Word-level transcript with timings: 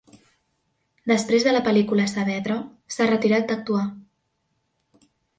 Després 1.09 1.43
de 1.47 1.51
la 1.51 1.59
pel·lícula, 1.67 2.05
Saavedra 2.11 2.57
s'ha 2.95 3.07
retirat 3.11 3.45
d'actuar. 3.51 3.83